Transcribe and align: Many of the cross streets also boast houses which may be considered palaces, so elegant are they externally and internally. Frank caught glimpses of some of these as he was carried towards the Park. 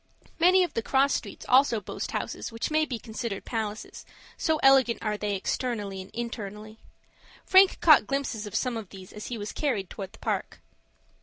Many 0.39 0.63
of 0.63 0.73
the 0.73 0.81
cross 0.81 1.13
streets 1.13 1.45
also 1.47 1.79
boast 1.79 2.09
houses 2.09 2.51
which 2.51 2.71
may 2.71 2.85
be 2.85 2.97
considered 2.97 3.45
palaces, 3.45 4.03
so 4.35 4.59
elegant 4.63 4.97
are 5.03 5.15
they 5.15 5.35
externally 5.35 6.01
and 6.01 6.09
internally. 6.11 6.79
Frank 7.45 7.79
caught 7.81 8.07
glimpses 8.07 8.47
of 8.47 8.55
some 8.55 8.77
of 8.77 8.89
these 8.89 9.13
as 9.13 9.27
he 9.27 9.37
was 9.37 9.51
carried 9.51 9.91
towards 9.91 10.13
the 10.13 10.17
Park. 10.17 10.59